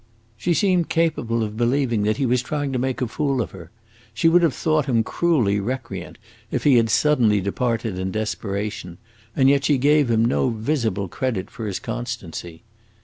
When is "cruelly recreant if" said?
5.03-6.63